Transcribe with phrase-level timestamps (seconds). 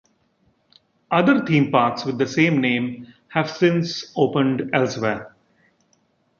[1.11, 5.35] Other theme parks with the same name have since opened elsewhere.